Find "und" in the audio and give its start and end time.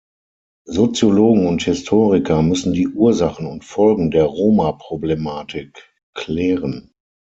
1.45-1.61, 3.45-3.63